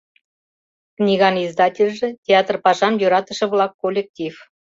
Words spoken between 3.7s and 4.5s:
коллектив.